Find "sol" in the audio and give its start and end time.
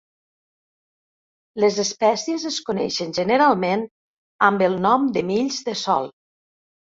5.85-6.09